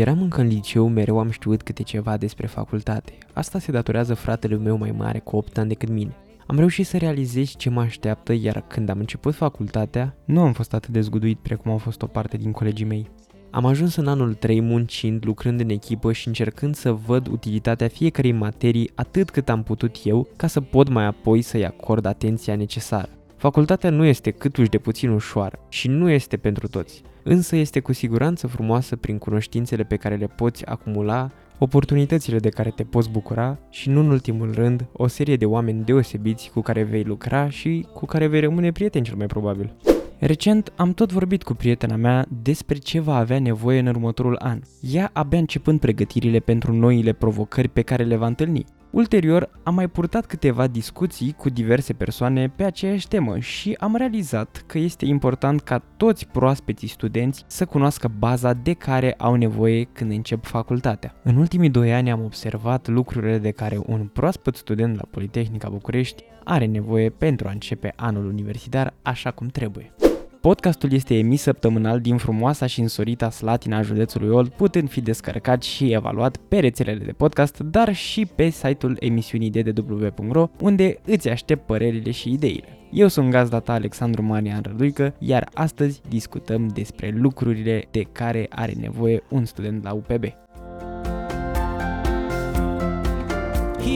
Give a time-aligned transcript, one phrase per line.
[0.00, 3.18] Când eram încă în liceu, mereu am știut câte ceva despre facultate.
[3.32, 6.16] Asta se datorează fratelui meu mai mare cu 8 ani decât mine.
[6.46, 10.74] Am reușit să realizez ce mă așteaptă, iar când am început facultatea, nu am fost
[10.74, 13.10] atât de zguduit precum au fost o parte din colegii mei.
[13.50, 18.32] Am ajuns în anul 3 muncind, lucrând în echipă și încercând să văd utilitatea fiecarei
[18.32, 23.19] materii atât cât am putut eu, ca să pot mai apoi să-i acord atenția necesară.
[23.40, 27.92] Facultatea nu este câtuși de puțin ușoară și nu este pentru toți, însă este cu
[27.92, 33.58] siguranță frumoasă prin cunoștințele pe care le poți acumula, oportunitățile de care te poți bucura
[33.70, 37.86] și, nu în ultimul rând, o serie de oameni deosebiți cu care vei lucra și
[37.94, 39.74] cu care vei rămâne prieten cel mai probabil.
[40.18, 44.60] Recent am tot vorbit cu prietena mea despre ce va avea nevoie în următorul an,
[44.80, 48.64] ea abia începând pregătirile pentru noile provocări pe care le va întâlni.
[48.90, 54.64] Ulterior, am mai purtat câteva discuții cu diverse persoane pe aceeași temă și am realizat
[54.66, 60.10] că este important ca toți proaspeții studenți să cunoască baza de care au nevoie când
[60.10, 61.14] încep facultatea.
[61.22, 66.24] În ultimii doi ani am observat lucrurile de care un proaspăt student la Politehnica București
[66.44, 69.92] are nevoie pentru a începe anul universitar așa cum trebuie.
[70.40, 75.92] Podcastul este emis săptămânal din frumoasa și însorita Slatina județului Old, putând fi descărcat și
[75.92, 82.10] evaluat pe rețelele de podcast, dar și pe site-ul emisiunii ddw.ro, unde îți aștept părerile
[82.10, 82.78] și ideile.
[82.90, 88.72] Eu sunt gazda ta Alexandru Marian Răduică, iar astăzi discutăm despre lucrurile de care are
[88.80, 90.24] nevoie un student la UPB.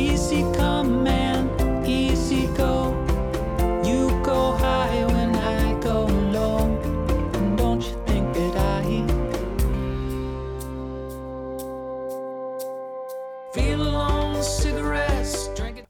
[0.08, 1.33] Easy come man,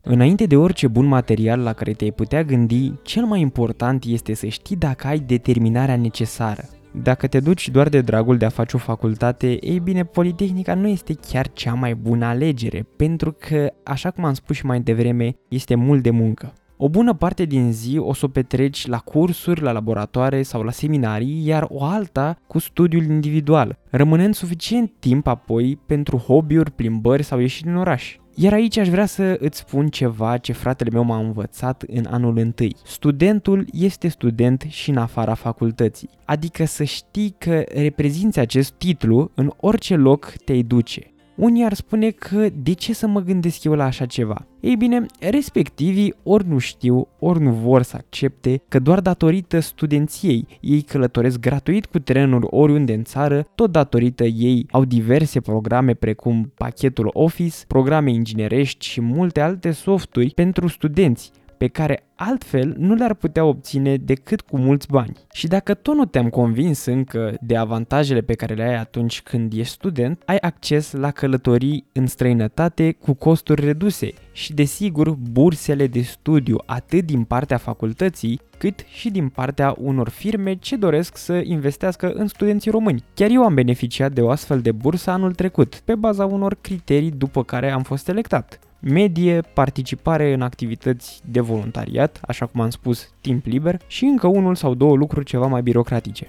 [0.07, 4.47] Înainte de orice bun material la care te-ai putea gândi, cel mai important este să
[4.47, 6.65] știi dacă ai determinarea necesară.
[7.03, 10.89] Dacă te duci doar de dragul de a face o facultate, ei bine, Politehnica nu
[10.89, 15.37] este chiar cea mai bună alegere, pentru că, așa cum am spus și mai devreme,
[15.49, 16.53] este mult de muncă.
[16.77, 20.71] O bună parte din zi o să o petreci la cursuri, la laboratoare sau la
[20.71, 27.39] seminarii, iar o alta cu studiul individual, rămânând suficient timp apoi pentru hobby-uri, plimbări sau
[27.39, 28.17] ieșiri în oraș.
[28.37, 32.37] Iar aici aș vrea să îți spun ceva ce fratele meu m-a învățat în anul
[32.37, 32.77] întâi.
[32.85, 36.09] Studentul este student și în afara facultății.
[36.25, 41.14] Adică să știi că reprezinți acest titlu în orice loc te-ai duce.
[41.35, 44.47] Unii ar spune că de ce să mă gândesc eu la așa ceva?
[44.61, 50.47] Ei bine, respectivii ori nu știu, ori nu vor să accepte că doar datorită studenției
[50.61, 56.53] ei călătoresc gratuit cu trenuri oriunde în țară, tot datorită ei au diverse programe precum
[56.55, 63.15] pachetul Office, programe inginerești și multe alte softuri pentru studenți, pe care altfel nu le-ar
[63.15, 65.17] putea obține decât cu mulți bani.
[65.33, 69.53] Și dacă tot nu te-am convins încă de avantajele pe care le ai atunci când
[69.53, 76.01] ești student, ai acces la călătorii în străinătate cu costuri reduse și desigur bursele de
[76.01, 82.13] studiu atât din partea facultății cât și din partea unor firme ce doresc să investească
[82.13, 83.05] în studenții români.
[83.15, 87.11] Chiar eu am beneficiat de o astfel de bursă anul trecut, pe baza unor criterii
[87.11, 93.13] după care am fost selectat medie, participare în activități de voluntariat, așa cum am spus,
[93.21, 96.27] timp liber și încă unul sau două lucruri ceva mai birocratice.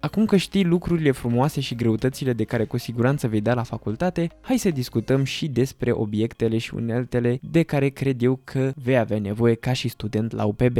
[0.00, 4.30] Acum că știi lucrurile frumoase și greutățile de care cu siguranță vei da la facultate,
[4.40, 9.18] hai să discutăm și despre obiectele și uneltele de care cred eu că vei avea
[9.18, 10.76] nevoie ca și student la UPB.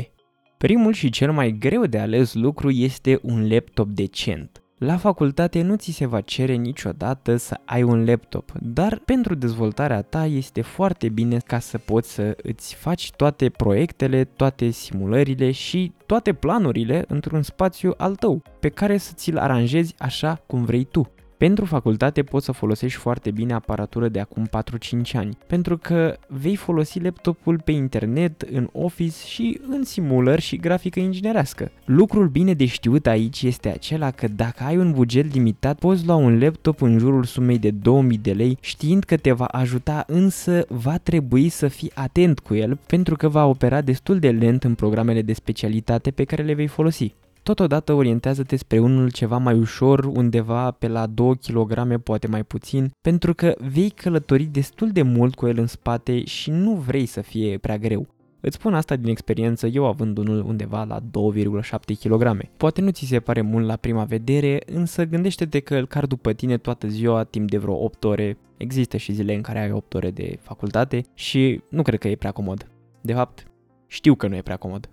[0.62, 4.62] Primul și cel mai greu de ales lucru este un laptop decent.
[4.78, 10.02] La facultate nu ți se va cere niciodată să ai un laptop, dar pentru dezvoltarea
[10.02, 15.92] ta este foarte bine ca să poți să îți faci toate proiectele, toate simulările și
[16.06, 21.10] toate planurile într-un spațiu al tău, pe care să ți-l aranjezi așa cum vrei tu.
[21.42, 26.56] Pentru facultate poți să folosești foarte bine aparatură de acum 4-5 ani, pentru că vei
[26.56, 31.70] folosi laptopul pe internet, în Office și în simulări și grafică inginerească.
[31.84, 36.14] Lucrul bine de știut aici este acela că dacă ai un buget limitat, poți lua
[36.14, 40.64] un laptop în jurul sumei de 2000 de lei, știind că te va ajuta, însă
[40.68, 44.74] va trebui să fii atent cu el, pentru că va opera destul de lent în
[44.74, 47.14] programele de specialitate pe care le vei folosi.
[47.42, 52.90] Totodată orientează-te spre unul ceva mai ușor, undeva pe la 2 kg, poate mai puțin,
[53.00, 57.20] pentru că vei călători destul de mult cu el în spate și nu vrei să
[57.20, 58.06] fie prea greu.
[58.40, 62.48] Îți spun asta din experiență, eu având unul undeva la 2,7 kg.
[62.56, 66.32] Poate nu ți se pare mult la prima vedere, însă gândește-te că îl car după
[66.32, 68.38] tine toată ziua, timp de vreo 8 ore.
[68.56, 72.16] Există și zile în care ai 8 ore de facultate și nu cred că e
[72.16, 72.68] prea comod.
[73.00, 73.46] De fapt,
[73.86, 74.90] știu că nu e prea comod.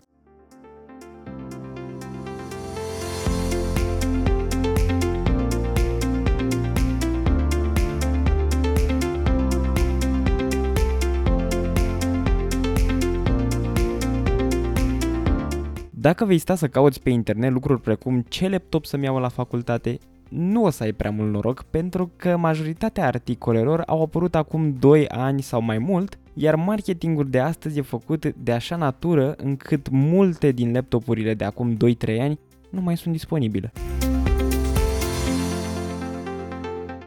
[16.01, 19.97] Dacă vei sta să cauți pe internet lucruri precum ce laptop să-mi iau la facultate,
[20.29, 25.07] nu o să ai prea mult noroc pentru că majoritatea articolelor au apărut acum 2
[25.07, 30.51] ani sau mai mult, iar marketingul de astăzi e făcut de așa natură încât multe
[30.51, 33.71] din laptopurile de acum 2-3 ani nu mai sunt disponibile.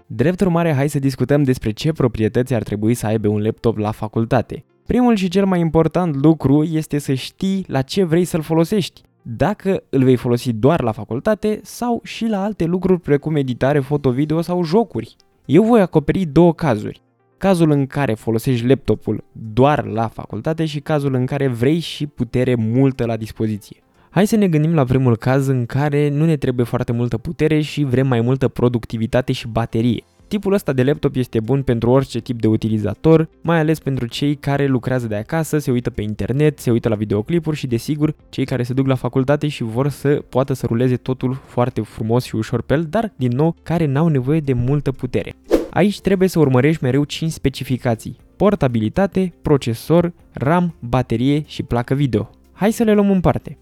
[0.06, 3.90] Drept urmare, hai să discutăm despre ce proprietăți ar trebui să aibă un laptop la
[3.90, 4.64] facultate.
[4.86, 9.00] Primul și cel mai important lucru este să știi la ce vrei să-l folosești.
[9.22, 14.40] Dacă îl vei folosi doar la facultate sau și la alte lucruri precum editare foto-video
[14.40, 15.16] sau jocuri.
[15.44, 17.02] Eu voi acoperi două cazuri.
[17.38, 22.54] Cazul în care folosești laptopul doar la facultate și cazul în care vrei și putere
[22.54, 23.82] multă la dispoziție.
[24.10, 27.60] Hai să ne gândim la primul caz în care nu ne trebuie foarte multă putere
[27.60, 30.02] și vrem mai multă productivitate și baterie.
[30.32, 34.34] Tipul ăsta de laptop este bun pentru orice tip de utilizator, mai ales pentru cei
[34.34, 38.44] care lucrează de acasă, se uită pe internet, se uită la videoclipuri și desigur cei
[38.44, 42.34] care se duc la facultate și vor să poată să ruleze totul foarte frumos și
[42.34, 45.34] ușor pe el, dar din nou care n-au nevoie de multă putere.
[45.70, 48.16] Aici trebuie să urmărești mereu 5 specificații.
[48.36, 52.30] Portabilitate, procesor, RAM, baterie și placă video.
[52.52, 53.58] Hai să le luăm în parte.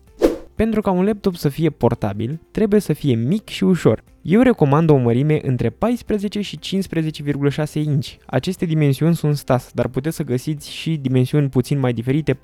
[0.55, 4.03] Pentru ca un laptop să fie portabil, trebuie să fie mic și ușor.
[4.23, 8.09] Eu recomand o mărime între 14 și 15,6 inch.
[8.27, 12.39] Aceste dimensiuni sunt stas, dar puteți să găsiți și dimensiuni puțin mai diferite, 14,9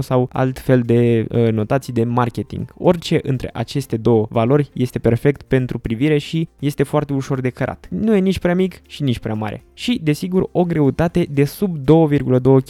[0.00, 2.74] sau altfel de uh, notații de marketing.
[2.78, 7.88] Orice între aceste două valori este perfect pentru privire și este foarte ușor de cărat.
[7.90, 9.64] Nu e nici prea mic și nici prea mare.
[9.74, 11.82] Și, desigur, o greutate de sub 2,2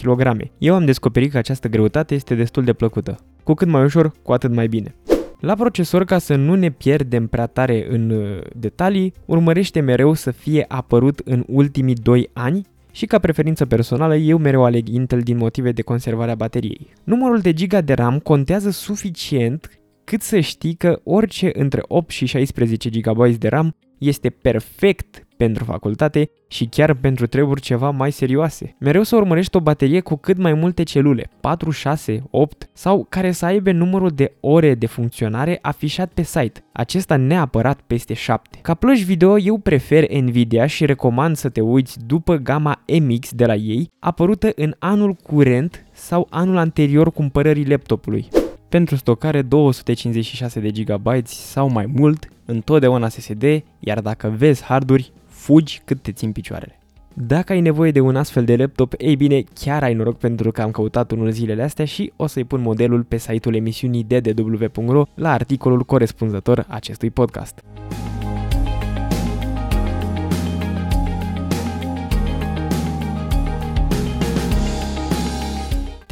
[0.03, 0.51] kg.
[0.59, 3.19] Eu am descoperit că această greutate este destul de plăcută.
[3.43, 4.95] Cu cât mai ușor, cu atât mai bine.
[5.43, 10.31] La procesor, ca să nu ne pierdem prea tare în uh, detalii, urmărește mereu să
[10.31, 15.37] fie apărut în ultimii 2 ani și ca preferință personală eu mereu aleg Intel din
[15.37, 16.87] motive de conservare a bateriei.
[17.05, 19.71] Numărul de giga de RAM contează suficient
[20.05, 25.65] cât să știi că orice între 8 și 16 GB de RAM este perfect pentru
[25.65, 28.77] facultate și chiar pentru treburi ceva mai serioase.
[28.79, 33.33] Mereu să urmărești o baterie cu cât mai multe celule, 4, 6, 8 sau care
[33.33, 38.59] să aibă numărul de ore de funcționare afișat pe site, acesta neapărat peste 7.
[38.63, 43.47] Ca plăci video eu prefer Nvidia și recomand să te uiți după gama MX de
[43.47, 48.29] la ei, apărută în anul curent sau anul anterior cumpărării laptopului
[48.69, 53.43] pentru stocare 256 de GB sau mai mult, întotdeauna SSD,
[53.79, 55.13] iar dacă vezi harduri,
[55.43, 56.79] fugi cât te țin picioarele.
[57.15, 60.63] Dacă ai nevoie de un astfel de laptop, ei bine, chiar ai noroc pentru că
[60.63, 65.33] am căutat unul zilele astea și o să-i pun modelul pe site-ul emisiunii ddw.ro la
[65.33, 67.63] articolul corespunzător acestui podcast.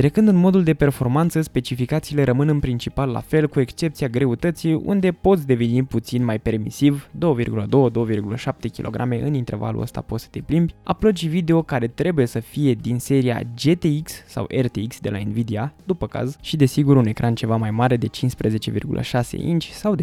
[0.01, 5.13] Trecând în modul de performanță, specificațiile rămân în principal la fel, cu excepția greutății, unde
[5.13, 11.19] poți deveni puțin mai permisiv, 2,2-2,7 kg în intervalul ăsta poți să te plimbi, upload
[11.19, 16.37] video care trebuie să fie din seria GTX sau RTX de la Nvidia, după caz,
[16.41, 20.03] și desigur un ecran ceva mai mare de 15,6 inch sau de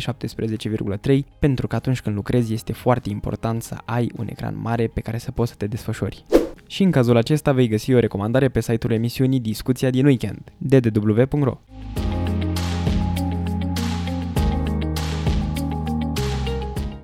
[1.10, 5.01] 17,3, pentru că atunci când lucrezi este foarte important să ai un ecran mare pe
[5.01, 6.25] care să poți să te desfășori
[6.68, 11.60] și în cazul acesta vei găsi o recomandare pe site-ul emisiunii Discuția din Weekend, ddw.ro.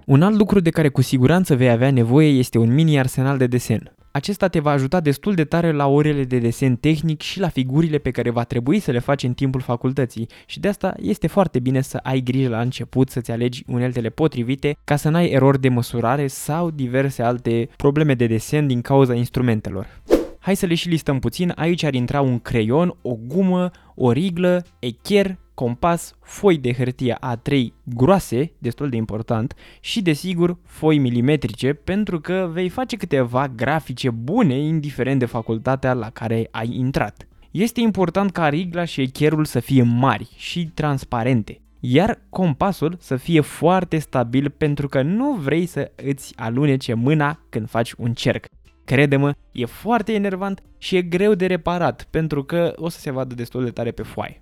[0.06, 3.48] Un alt lucru de care cu siguranță vei avea nevoie este un mini arsenal de
[3.48, 3.94] desen.
[4.16, 7.98] Acesta te va ajuta destul de tare la orele de desen tehnic și la figurile
[7.98, 11.60] pe care va trebui să le faci în timpul facultății și de asta este foarte
[11.60, 15.70] bine să ai grijă la început să-ți alegi uneltele potrivite ca să n-ai erori de
[15.70, 20.02] măsurare sau diverse alte probleme de desen din cauza instrumentelor.
[20.40, 24.66] Hai să le și listăm puțin, aici ar intra un creion, o gumă, o riglă,
[24.80, 32.20] echer, compas, foi de hârtie A3 groase, destul de important, și desigur foi milimetrice pentru
[32.20, 37.28] că vei face câteva grafice bune indiferent de facultatea la care ai intrat.
[37.52, 43.42] Este important ca rigla și echerul să fie mari și transparente, iar compasul să fie
[43.42, 48.46] foarte stabil pentru că nu vrei să îți alunece mâna când faci un cerc.
[48.86, 53.36] Crede-mă, e foarte enervant și e greu de reparat pentru că o să se vadă
[53.36, 54.40] destul de tare pe foaie.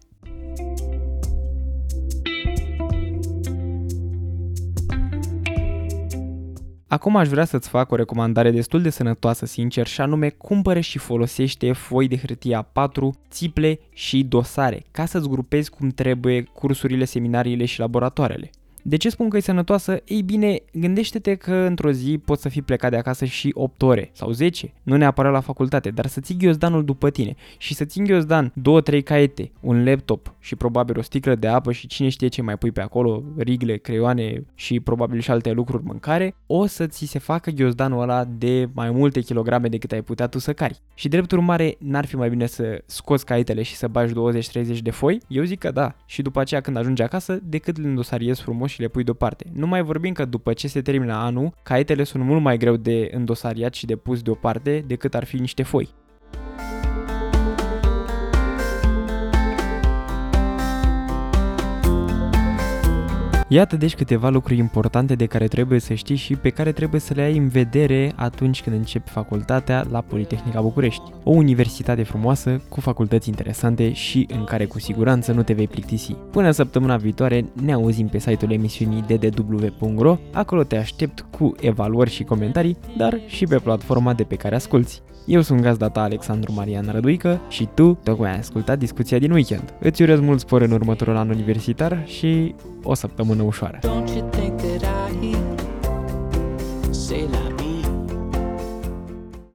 [6.92, 10.98] Acum aș vrea să-ți fac o recomandare destul de sănătoasă, sincer, și anume cumpără și
[10.98, 17.66] folosește foi de hârtie A4, țiple și dosare, ca să-ți grupezi cum trebuie cursurile, seminariile
[17.66, 18.50] și laboratoarele.
[18.84, 20.00] De ce spun că e sănătoasă?
[20.06, 24.10] Ei bine, gândește-te că într-o zi poți să fii plecat de acasă și 8 ore
[24.14, 28.04] sau 10, nu neapărat la facultate, dar să ții ghiozdanul după tine și să ții
[28.04, 28.54] ghiozdan
[29.00, 32.58] 2-3 caiete, un laptop și probabil o sticlă de apă și cine știe ce mai
[32.58, 37.20] pui pe acolo, rigle, creioane și probabil și alte lucruri mâncare, o să ți se
[37.20, 40.82] facă ghiozdanul ăla de mai multe kilograme decât ai putea tu să cari.
[40.94, 44.92] Și drept urmare, n-ar fi mai bine să scoți caietele și să bagi 20-30 de
[44.92, 45.22] foi?
[45.28, 45.96] Eu zic că da.
[46.06, 49.46] Și după aceea când ajungi acasă, decât le îndosariezi frumos și le pui deoparte.
[49.54, 53.10] Nu mai vorbim că după ce se termină anul, caietele sunt mult mai greu de
[53.14, 55.90] îndosariat și de pus deoparte decât ar fi niște foi.
[63.54, 67.14] Iată deci câteva lucruri importante de care trebuie să știi și pe care trebuie să
[67.14, 71.02] le ai în vedere atunci când începi facultatea la Politehnica București.
[71.24, 76.16] O universitate frumoasă, cu facultăți interesante și în care cu siguranță nu te vei plictisi.
[76.32, 82.24] Până săptămâna viitoare ne auzim pe site-ul emisiunii ddw.ro, acolo te aștept cu evaluări și
[82.24, 85.02] comentarii, dar și pe platforma de pe care asculti.
[85.26, 89.74] Eu sunt gazda ta Alexandru Marian Răduică și tu tocmai ai ascultat discuția din weekend.
[89.80, 93.80] Îți urez mult spor în următorul an universitar și o săptămână ușoară.
[93.80, 94.61] Don't you think